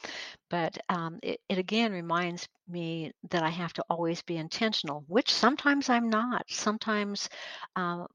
But 0.50 0.78
um, 0.88 1.18
it, 1.22 1.40
it 1.48 1.58
again 1.58 1.92
reminds 1.92 2.48
me 2.68 3.12
that 3.30 3.42
I 3.42 3.50
have 3.50 3.72
to 3.74 3.84
always 3.90 4.22
be 4.22 4.36
intentional, 4.36 5.04
which 5.08 5.32
sometimes 5.32 5.88
I'm 5.88 6.08
not. 6.10 6.44
Sometimes, 6.48 7.28
um, 7.76 8.06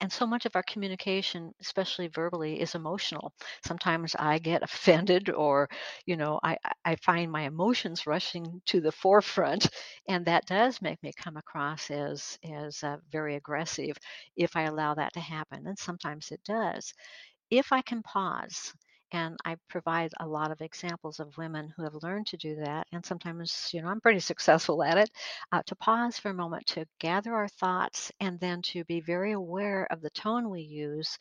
and 0.00 0.10
so 0.12 0.26
much 0.26 0.46
of 0.46 0.56
our 0.56 0.62
communication, 0.62 1.52
especially 1.60 2.08
verbally, 2.08 2.60
is 2.60 2.74
emotional. 2.74 3.32
Sometimes 3.64 4.14
I 4.18 4.38
get 4.38 4.62
offended, 4.64 5.30
or 5.30 5.68
you 6.06 6.16
know, 6.16 6.40
I 6.42 6.56
I 6.84 6.96
find 6.96 7.30
my 7.30 7.42
emotions 7.42 8.06
rushing 8.06 8.60
to 8.66 8.80
the 8.80 8.92
forefront, 8.92 9.68
and 10.08 10.24
that 10.26 10.46
does 10.46 10.80
make 10.82 11.02
me 11.02 11.12
come 11.16 11.36
across 11.36 11.90
as 11.90 12.38
as 12.44 12.82
uh, 12.82 12.96
very 13.10 13.36
aggressive 13.36 13.96
if 14.36 14.56
I 14.56 14.62
allow 14.62 14.94
that 14.94 15.12
to 15.14 15.20
happen, 15.20 15.66
and 15.66 15.78
sometimes 15.78 16.17
it 16.26 16.40
does. 16.44 16.92
If 17.50 17.72
I 17.72 17.82
can 17.82 18.02
pause 18.02 18.72
and 19.12 19.36
I 19.44 19.56
provide 19.68 20.12
a 20.20 20.26
lot 20.26 20.50
of 20.50 20.60
examples 20.60 21.18
of 21.20 21.36
women 21.38 21.72
who 21.76 21.82
have 21.84 21.94
learned 22.02 22.26
to 22.28 22.36
do 22.36 22.56
that. 22.56 22.86
And 22.92 23.04
sometimes, 23.04 23.70
you 23.72 23.80
know, 23.82 23.88
I'm 23.88 24.00
pretty 24.00 24.20
successful 24.20 24.82
at 24.82 24.98
it 24.98 25.10
uh, 25.52 25.62
to 25.66 25.76
pause 25.76 26.18
for 26.18 26.30
a 26.30 26.34
moment 26.34 26.66
to 26.68 26.86
gather 27.00 27.34
our 27.34 27.48
thoughts 27.48 28.12
and 28.20 28.38
then 28.40 28.60
to 28.62 28.84
be 28.84 29.00
very 29.00 29.32
aware 29.32 29.86
of 29.90 30.00
the 30.02 30.10
tone 30.10 30.50
we 30.50 30.60
use 30.62 31.16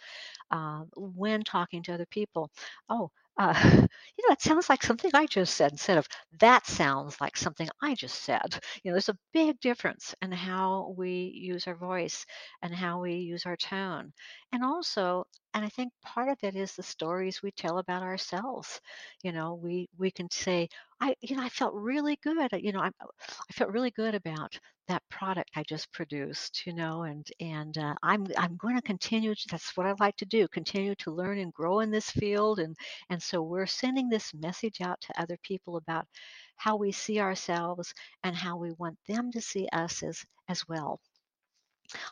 uh, 0.51 0.83
when 0.95 1.43
talking 1.43 1.83
to 1.83 1.93
other 1.93 2.05
people. 2.07 2.49
Oh, 2.89 3.11
uh, 3.37 3.53
you 4.17 4.27
know, 4.27 4.33
it 4.33 4.41
sounds 4.41 4.69
like 4.69 4.83
something 4.83 5.11
I 5.13 5.25
just 5.27 5.55
said 5.55 5.71
instead 5.71 5.97
of 5.97 6.07
that 6.39 6.65
sounds 6.65 7.19
like 7.21 7.37
something 7.37 7.69
I 7.81 7.95
just 7.95 8.23
said. 8.23 8.59
You 8.83 8.91
know, 8.91 8.93
there's 8.95 9.09
a 9.09 9.17
big 9.33 9.59
difference 9.59 10.15
in 10.21 10.31
how 10.31 10.93
we 10.97 11.31
use 11.35 11.67
our 11.67 11.75
voice 11.75 12.25
and 12.61 12.73
how 12.73 12.99
we 13.01 13.15
use 13.15 13.45
our 13.45 13.57
tone. 13.57 14.13
And 14.51 14.63
also, 14.63 15.25
and 15.57 15.65
I 15.65 15.69
think 15.69 15.91
part 16.03 16.29
of 16.29 16.37
it 16.43 16.55
is 16.55 16.75
the 16.75 16.83
stories 16.83 17.41
we 17.43 17.51
tell 17.51 17.79
about 17.79 18.03
ourselves. 18.03 18.79
You 19.23 19.31
know, 19.33 19.55
we 19.55 19.89
we 19.97 20.11
can 20.11 20.29
say, 20.31 20.69
I, 21.01 21.15
you 21.21 21.35
know, 21.35 21.43
I 21.43 21.49
felt 21.49 21.73
really 21.73 22.17
good. 22.23 22.49
You 22.61 22.71
know, 22.73 22.81
I, 22.81 22.91
I 23.01 23.53
felt 23.53 23.71
really 23.71 23.91
good 23.91 24.15
about 24.15 24.57
that 24.87 25.03
product 25.09 25.51
I 25.55 25.63
just 25.63 25.91
produced, 25.91 26.65
you 26.65 26.73
know, 26.73 27.03
and 27.03 27.27
and 27.39 27.77
uh, 27.77 27.95
I'm 28.03 28.27
I'm 28.37 28.57
going 28.57 28.75
to 28.75 28.81
continue. 28.81 29.33
That's 29.51 29.75
what 29.75 29.87
I 29.87 29.93
like 29.99 30.17
to 30.17 30.25
do. 30.25 30.47
Continue 30.49 30.95
to 30.97 31.11
learn 31.11 31.39
and 31.39 31.53
grow 31.53 31.79
in 31.81 31.91
this 31.91 32.09
field, 32.11 32.59
and 32.59 32.75
and 33.09 33.21
so 33.21 33.41
we're 33.41 33.65
sending 33.65 34.09
this 34.09 34.33
message 34.33 34.81
out 34.81 35.01
to 35.01 35.21
other 35.21 35.37
people 35.43 35.77
about 35.77 36.07
how 36.57 36.75
we 36.77 36.91
see 36.91 37.19
ourselves 37.19 37.93
and 38.23 38.35
how 38.35 38.57
we 38.57 38.71
want 38.73 38.97
them 39.07 39.31
to 39.31 39.41
see 39.41 39.67
us 39.73 40.03
as 40.03 40.25
as 40.49 40.67
well. 40.69 41.01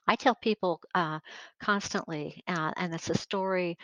I 0.08 0.16
tell 0.16 0.36
people 0.36 0.82
uh, 0.94 1.20
constantly, 1.60 2.44
uh, 2.48 2.72
and 2.78 2.94
it's 2.94 3.10
a 3.10 3.18
story 3.18 3.78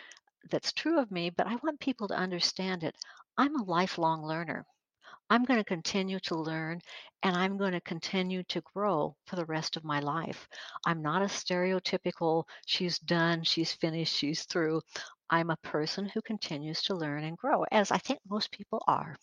that's 0.50 0.72
true 0.72 0.98
of 0.98 1.10
me, 1.10 1.30
but 1.30 1.46
I 1.46 1.56
want 1.56 1.80
people 1.80 2.08
to 2.08 2.14
understand 2.14 2.84
it. 2.84 2.94
I'm 3.36 3.56
a 3.56 3.64
lifelong 3.64 4.22
learner. 4.22 4.64
I'm 5.30 5.44
going 5.44 5.58
to 5.58 5.64
continue 5.64 6.20
to 6.20 6.36
learn 6.36 6.80
and 7.22 7.34
I'm 7.34 7.56
going 7.56 7.72
to 7.72 7.80
continue 7.80 8.42
to 8.44 8.62
grow 8.74 9.16
for 9.26 9.36
the 9.36 9.46
rest 9.46 9.76
of 9.76 9.84
my 9.84 10.00
life. 10.00 10.46
I'm 10.84 11.00
not 11.00 11.22
a 11.22 11.26
stereotypical, 11.26 12.44
she's 12.66 12.98
done, 12.98 13.42
she's 13.42 13.72
finished, 13.72 14.14
she's 14.14 14.44
through. 14.44 14.82
I'm 15.30 15.50
a 15.50 15.56
person 15.62 16.06
who 16.06 16.20
continues 16.20 16.82
to 16.82 16.94
learn 16.94 17.24
and 17.24 17.38
grow, 17.38 17.64
as 17.72 17.90
I 17.90 17.98
think 17.98 18.20
most 18.28 18.50
people 18.52 18.82
are. 18.86 19.16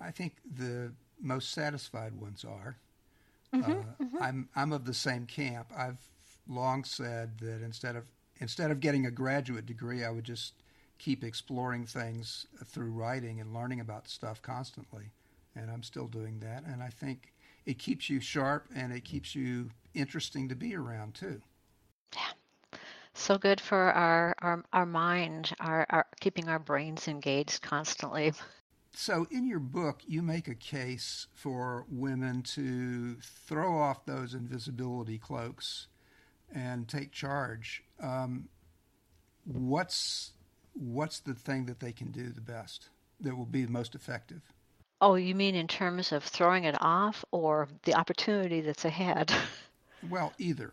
I 0.00 0.10
think 0.10 0.36
the 0.56 0.92
most 1.20 1.50
satisfied 1.50 2.14
ones 2.14 2.44
are. 2.44 2.76
Mm-hmm, 3.54 3.70
uh, 3.70 3.74
mm-hmm. 3.74 4.22
I'm 4.22 4.48
I'm 4.56 4.72
of 4.72 4.84
the 4.84 4.94
same 4.94 5.26
camp. 5.26 5.68
I've 5.76 5.98
long 6.48 6.84
said 6.84 7.38
that 7.40 7.62
instead 7.62 7.96
of 7.96 8.04
instead 8.40 8.70
of 8.70 8.80
getting 8.80 9.06
a 9.06 9.10
graduate 9.10 9.66
degree, 9.66 10.04
I 10.04 10.10
would 10.10 10.24
just 10.24 10.54
keep 10.98 11.24
exploring 11.24 11.84
things 11.84 12.46
through 12.64 12.92
writing 12.92 13.40
and 13.40 13.52
learning 13.52 13.80
about 13.80 14.08
stuff 14.08 14.40
constantly. 14.40 15.10
And 15.56 15.70
I'm 15.70 15.82
still 15.82 16.06
doing 16.06 16.38
that. 16.40 16.64
And 16.64 16.82
I 16.82 16.88
think 16.88 17.32
it 17.66 17.78
keeps 17.78 18.08
you 18.08 18.20
sharp 18.20 18.68
and 18.74 18.92
it 18.92 19.04
keeps 19.04 19.34
you 19.34 19.70
interesting 19.94 20.48
to 20.48 20.54
be 20.54 20.74
around 20.74 21.14
too. 21.14 21.40
Yeah. 22.14 22.78
So 23.14 23.36
good 23.36 23.60
for 23.60 23.92
our 23.92 24.34
our, 24.40 24.64
our 24.72 24.86
mind, 24.86 25.52
our, 25.60 25.86
our 25.90 26.06
keeping 26.20 26.48
our 26.48 26.58
brains 26.58 27.08
engaged 27.08 27.62
constantly. 27.62 28.32
So, 28.94 29.26
in 29.30 29.46
your 29.46 29.58
book, 29.58 30.02
you 30.06 30.22
make 30.22 30.48
a 30.48 30.54
case 30.54 31.26
for 31.34 31.86
women 31.88 32.42
to 32.42 33.16
throw 33.22 33.78
off 33.78 34.04
those 34.04 34.34
invisibility 34.34 35.18
cloaks 35.18 35.86
and 36.54 36.86
take 36.86 37.10
charge. 37.10 37.82
Um, 38.00 38.48
what's 39.44 40.32
what's 40.74 41.20
the 41.20 41.34
thing 41.34 41.66
that 41.66 41.80
they 41.80 41.92
can 41.92 42.10
do 42.10 42.30
the 42.30 42.40
best 42.40 42.90
that 43.20 43.36
will 43.36 43.46
be 43.46 43.64
the 43.64 43.72
most 43.72 43.94
effective? 43.94 44.42
Oh, 45.00 45.14
you 45.16 45.34
mean 45.34 45.54
in 45.54 45.68
terms 45.68 46.12
of 46.12 46.22
throwing 46.22 46.64
it 46.64 46.76
off 46.80 47.24
or 47.32 47.68
the 47.84 47.94
opportunity 47.94 48.60
that's 48.60 48.84
ahead? 48.84 49.32
Well, 50.10 50.32
either. 50.36 50.72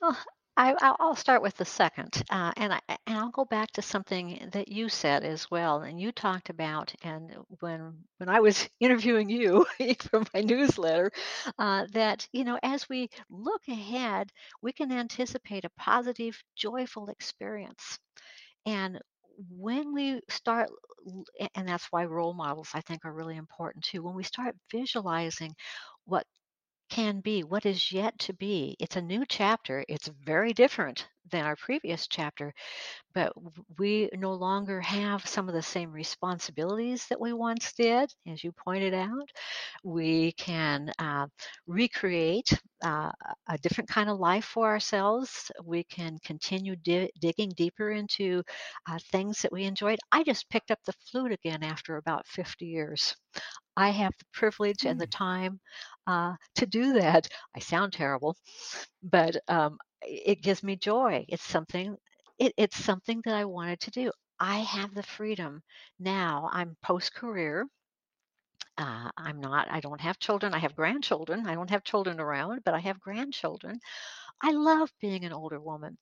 well, 0.00 0.16
I, 0.56 0.94
will 1.00 1.16
start 1.16 1.42
with 1.42 1.56
the 1.56 1.64
second, 1.64 2.22
uh, 2.30 2.52
and 2.56 2.72
I 2.72 2.80
and 3.06 3.18
I'll 3.18 3.30
go 3.30 3.44
back 3.44 3.72
to 3.72 3.82
something 3.82 4.48
that 4.52 4.68
you 4.68 4.88
said 4.88 5.24
as 5.24 5.50
well, 5.50 5.82
and 5.82 6.00
you 6.00 6.12
talked 6.12 6.48
about, 6.50 6.94
and 7.02 7.34
when 7.60 8.04
when 8.18 8.28
I 8.28 8.40
was 8.40 8.68
interviewing 8.80 9.28
you 9.30 9.66
for 10.00 10.22
my 10.34 10.40
newsletter, 10.42 11.10
uh, 11.58 11.86
that 11.92 12.28
you 12.32 12.44
know 12.44 12.58
as 12.62 12.88
we 12.88 13.08
look 13.30 13.62
ahead, 13.68 14.30
we 14.62 14.72
can 14.72 14.92
anticipate 14.92 15.64
a 15.64 15.70
positive, 15.70 16.42
joyful 16.56 17.08
experience, 17.08 17.98
and 18.66 19.00
when 19.50 19.92
we 19.94 20.20
start, 20.30 20.68
and 21.54 21.68
that's 21.68 21.86
why 21.90 22.04
role 22.04 22.34
models 22.34 22.70
I 22.74 22.80
think 22.80 23.04
are 23.04 23.12
really 23.12 23.36
important 23.36 23.84
too. 23.84 24.02
When 24.02 24.14
we 24.14 24.22
start 24.24 24.56
visualizing 24.70 25.54
what 26.04 26.26
can 26.88 27.20
be, 27.20 27.42
what 27.42 27.66
is 27.66 27.92
yet 27.92 28.18
to 28.20 28.32
be. 28.32 28.76
It's 28.80 28.96
a 28.96 29.02
new 29.02 29.24
chapter. 29.28 29.84
It's 29.88 30.08
very 30.08 30.52
different 30.52 31.06
than 31.30 31.44
our 31.44 31.56
previous 31.56 32.06
chapter, 32.06 32.52
but 33.14 33.32
we 33.78 34.10
no 34.14 34.34
longer 34.34 34.80
have 34.80 35.26
some 35.26 35.48
of 35.48 35.54
the 35.54 35.62
same 35.62 35.92
responsibilities 35.92 37.06
that 37.08 37.20
we 37.20 37.32
once 37.32 37.72
did, 37.74 38.12
as 38.28 38.44
you 38.44 38.52
pointed 38.52 38.94
out. 38.94 39.30
We 39.84 40.32
can 40.32 40.92
uh, 40.98 41.26
recreate 41.66 42.52
uh, 42.84 43.12
a 43.48 43.58
different 43.58 43.90
kind 43.90 44.10
of 44.10 44.18
life 44.18 44.44
for 44.44 44.68
ourselves. 44.68 45.50
We 45.64 45.84
can 45.84 46.18
continue 46.24 46.76
di- 46.76 47.10
digging 47.20 47.50
deeper 47.56 47.90
into 47.90 48.42
uh, 48.88 48.98
things 49.12 49.42
that 49.42 49.52
we 49.52 49.64
enjoyed. 49.64 49.98
I 50.12 50.24
just 50.24 50.48
picked 50.50 50.70
up 50.70 50.80
the 50.86 50.94
flute 51.10 51.32
again 51.32 51.62
after 51.62 51.96
about 51.96 52.26
50 52.26 52.66
years. 52.66 53.14
I 53.76 53.90
have 53.90 54.12
the 54.18 54.24
privilege 54.32 54.84
and 54.84 55.00
the 55.00 55.06
hmm. 55.06 55.10
time 55.10 55.60
uh, 56.06 56.34
to 56.56 56.66
do 56.66 56.92
that. 56.94 57.28
I 57.56 57.60
sound 57.60 57.92
terrible, 57.92 58.36
but 59.02 59.36
um, 59.48 59.78
it 60.02 60.42
gives 60.42 60.62
me 60.62 60.76
joy. 60.76 61.24
It's 61.28 61.44
something. 61.44 61.96
It, 62.38 62.52
it's 62.56 62.76
something 62.76 63.22
that 63.24 63.34
I 63.34 63.44
wanted 63.44 63.80
to 63.80 63.90
do. 63.90 64.10
I 64.40 64.58
have 64.58 64.94
the 64.94 65.02
freedom 65.02 65.62
now. 66.00 66.50
I'm 66.52 66.76
post 66.82 67.14
career. 67.14 67.66
Uh, 68.76 69.10
I'm 69.16 69.40
not. 69.40 69.68
I 69.70 69.80
don't 69.80 70.00
have 70.00 70.18
children. 70.18 70.52
I 70.52 70.58
have 70.58 70.74
grandchildren. 70.74 71.46
I 71.46 71.54
don't 71.54 71.70
have 71.70 71.84
children 71.84 72.18
around, 72.20 72.62
but 72.64 72.74
I 72.74 72.80
have 72.80 73.00
grandchildren. 73.00 73.78
I 74.42 74.50
love 74.50 74.90
being 75.00 75.24
an 75.24 75.32
older 75.32 75.60
woman 75.60 75.96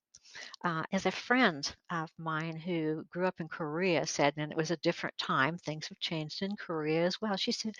uh, 0.64 0.82
as 0.92 1.06
a 1.06 1.10
friend 1.10 1.74
of 1.90 2.10
mine 2.18 2.56
who 2.56 3.04
grew 3.10 3.26
up 3.26 3.40
in 3.40 3.48
Korea 3.48 4.06
said, 4.06 4.34
and 4.36 4.50
it 4.52 4.56
was 4.56 4.70
a 4.70 4.76
different 4.78 5.16
time, 5.18 5.58
things 5.58 5.88
have 5.88 5.98
changed 6.00 6.42
in 6.42 6.56
Korea 6.56 7.04
as 7.06 7.20
well. 7.20 7.36
She 7.36 7.52
said, 7.52 7.74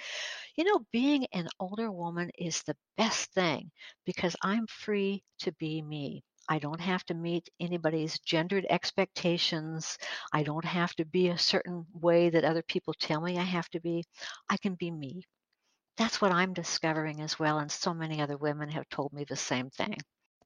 You 0.56 0.64
know, 0.64 0.86
being 0.92 1.26
an 1.32 1.48
older 1.60 1.90
woman 1.92 2.30
is 2.38 2.62
the 2.62 2.76
best 2.96 3.32
thing 3.32 3.70
because 4.06 4.36
I'm 4.42 4.66
free 4.66 5.22
to 5.40 5.52
be 5.52 5.82
me. 5.82 6.24
I 6.48 6.58
don't 6.58 6.80
have 6.80 7.04
to 7.06 7.14
meet 7.14 7.48
anybody's 7.60 8.18
gendered 8.20 8.66
expectations. 8.70 9.98
I 10.32 10.42
don't 10.42 10.64
have 10.64 10.94
to 10.96 11.04
be 11.04 11.28
a 11.28 11.38
certain 11.38 11.86
way 11.92 12.30
that 12.30 12.44
other 12.44 12.62
people 12.62 12.94
tell 12.94 13.20
me 13.20 13.38
I 13.38 13.42
have 13.44 13.68
to 13.70 13.80
be. 13.80 14.04
I 14.48 14.56
can 14.58 14.74
be 14.74 14.90
me. 14.90 15.24
That's 15.96 16.20
what 16.20 16.32
I'm 16.32 16.52
discovering 16.54 17.20
as 17.22 17.38
well, 17.38 17.58
and 17.58 17.70
so 17.72 17.94
many 17.94 18.20
other 18.20 18.36
women 18.36 18.70
have 18.70 18.88
told 18.90 19.12
me 19.12 19.24
the 19.24 19.36
same 19.36 19.70
thing 19.70 19.96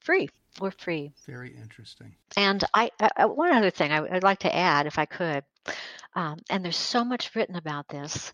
free. 0.06 0.28
We're 0.60 0.70
free. 0.70 1.12
Very 1.26 1.54
interesting. 1.54 2.14
And 2.36 2.64
I, 2.72 2.90
I 3.18 3.26
one 3.26 3.52
other 3.52 3.70
thing 3.70 3.92
I, 3.92 4.00
would 4.00 4.22
like 4.22 4.38
to 4.40 4.54
add, 4.54 4.86
if 4.86 4.98
I 4.98 5.04
could, 5.04 5.44
um, 6.14 6.38
and 6.48 6.64
there's 6.64 6.76
so 6.76 7.04
much 7.04 7.34
written 7.34 7.56
about 7.56 7.88
this, 7.88 8.32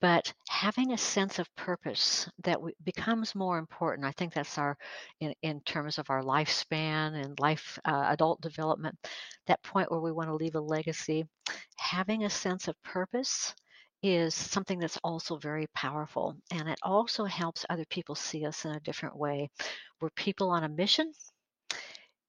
but 0.00 0.32
having 0.48 0.92
a 0.92 0.98
sense 0.98 1.38
of 1.38 1.56
purpose 1.56 2.28
that 2.44 2.60
we, 2.60 2.72
becomes 2.84 3.34
more 3.34 3.58
important. 3.58 4.06
I 4.06 4.12
think 4.12 4.34
that's 4.34 4.58
our, 4.58 4.76
in, 5.20 5.34
in 5.42 5.60
terms 5.62 5.98
of 5.98 6.10
our 6.10 6.22
lifespan 6.22 7.20
and 7.20 7.38
life, 7.40 7.78
uh, 7.84 8.04
adult 8.10 8.40
development, 8.42 8.94
that 9.46 9.62
point 9.62 9.90
where 9.90 10.00
we 10.00 10.12
want 10.12 10.28
to 10.28 10.36
leave 10.36 10.54
a 10.54 10.60
legacy. 10.60 11.24
Having 11.78 12.24
a 12.24 12.30
sense 12.30 12.68
of 12.68 12.80
purpose 12.84 13.54
is 14.02 14.34
something 14.34 14.78
that's 14.78 14.98
also 15.02 15.36
very 15.36 15.66
powerful. 15.74 16.36
And 16.52 16.68
it 16.68 16.78
also 16.82 17.24
helps 17.24 17.66
other 17.68 17.84
people 17.90 18.14
see 18.14 18.44
us 18.46 18.64
in 18.64 18.72
a 18.72 18.80
different 18.80 19.16
way. 19.16 19.50
We're 20.00 20.10
people 20.10 20.50
on 20.50 20.64
a 20.64 20.68
mission. 20.68 21.12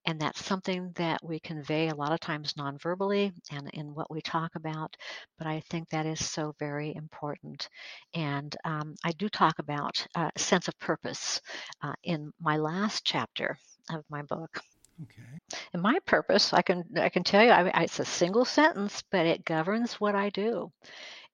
And 0.05 0.21
that's 0.21 0.43
something 0.43 0.93
that 0.95 1.19
we 1.21 1.37
convey 1.41 1.89
a 1.89 1.95
lot 1.95 2.13
of 2.13 2.21
times 2.21 2.55
non-verbally 2.55 3.33
and 3.51 3.69
in 3.73 3.93
what 3.93 4.09
we 4.09 4.21
talk 4.21 4.55
about. 4.55 4.95
But 5.37 5.47
I 5.47 5.61
think 5.69 5.89
that 5.89 6.05
is 6.05 6.23
so 6.23 6.55
very 6.59 6.95
important. 6.95 7.67
And 8.13 8.55
um, 8.63 8.95
I 9.03 9.11
do 9.11 9.27
talk 9.27 9.59
about 9.59 10.07
a 10.15 10.31
sense 10.37 10.69
of 10.69 10.79
purpose 10.79 11.41
uh, 11.83 11.91
in 12.05 12.31
my 12.39 12.55
last 12.55 13.03
chapter 13.05 13.57
of 13.91 14.05
my 14.09 14.21
book. 14.21 14.61
Okay. 15.03 15.57
And 15.73 15.81
my 15.81 15.99
purpose, 16.05 16.53
I 16.53 16.61
can 16.61 16.85
I 16.95 17.09
can 17.09 17.23
tell 17.23 17.43
you, 17.43 17.51
I, 17.51 17.83
it's 17.83 17.99
a 17.99 18.05
single 18.05 18.45
sentence, 18.45 19.03
but 19.11 19.25
it 19.25 19.45
governs 19.45 19.95
what 19.95 20.15
I 20.15 20.29
do 20.29 20.71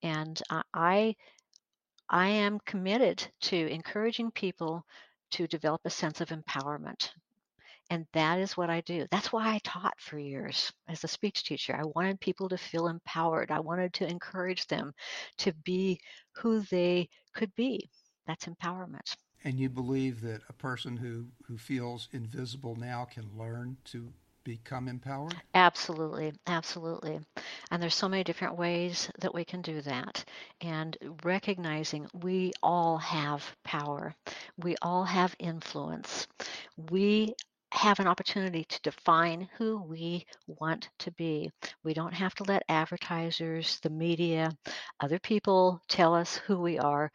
and 0.04 0.42
uh, 0.50 0.62
I 0.74 1.16
I 2.10 2.28
am 2.28 2.60
committed 2.66 3.26
to 3.42 3.56
encouraging 3.56 4.30
people 4.32 4.86
to 5.32 5.48
develop 5.48 5.82
a 5.86 5.90
sense 5.90 6.22
of 6.22 6.30
empowerment. 6.30 7.10
And 7.90 8.06
that 8.14 8.40
is 8.40 8.56
what 8.56 8.70
I 8.70 8.82
do. 8.82 9.08
That's 9.12 9.32
why 9.32 9.54
I 9.54 9.60
taught 9.64 10.00
for 10.00 10.18
years 10.20 10.72
as 10.88 11.04
a 11.04 11.08
speech 11.08 11.44
teacher. 11.44 11.76
I 11.76 11.86
wanted 11.96 12.20
people 12.20 12.50
to 12.50 12.58
feel 12.58 12.88
empowered. 12.88 13.52
I 13.52 13.60
wanted 13.60 13.94
to 13.96 14.08
encourage 14.08 14.68
them 14.68 14.94
to 15.40 15.54
be 15.64 16.00
who 16.34 16.62
they 16.62 17.10
could 17.34 17.54
be. 17.56 17.90
That's 18.28 18.46
empowerment. 18.46 19.16
And 19.44 19.60
you 19.60 19.70
believe 19.70 20.22
that 20.22 20.42
a 20.48 20.54
person 20.54 20.98
who, 20.98 21.26
who 21.46 21.58
feels 21.58 22.08
invisible 22.12 22.76
now 22.76 23.06
can 23.06 23.30
learn 23.38 23.78
to 23.86 24.14
become 24.44 24.88
empowered? 24.88 25.42
Absolutely, 25.56 26.34
absolutely. 26.48 27.20
And 27.72 27.82
there's 27.82 27.96
so 27.96 28.08
many 28.10 28.24
different 28.24 28.58
ways 28.58 29.10
that 29.20 29.34
we 29.34 29.44
can 29.46 29.62
do 29.62 29.82
that. 29.82 30.24
And 30.62 30.98
recognizing 31.24 32.08
we 32.14 32.52
all 32.62 32.98
have 32.98 33.56
power, 33.64 34.16
we 34.58 34.76
all 34.82 35.04
have 35.04 35.36
influence. 35.40 36.28
We 36.92 37.36
have 37.72 38.00
an 38.00 38.08
opportunity 38.08 38.66
to 38.66 38.82
define 38.82 39.50
who 39.58 39.82
we 39.82 40.26
want 40.48 40.90
to 41.00 41.12
be. 41.12 41.52
We 41.84 41.94
don't 41.94 42.14
have 42.14 42.36
to 42.36 42.44
let 42.44 42.64
advertisers, 42.70 43.80
the 43.82 43.90
media, 43.90 44.52
other 45.00 45.20
people 45.20 45.82
tell 45.88 46.14
us 46.14 46.38
who 46.38 46.60
we 46.60 46.78
are. 46.80 47.12